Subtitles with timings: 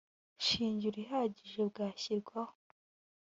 [0.45, 2.55] shingiro ihagije bwashyirwaho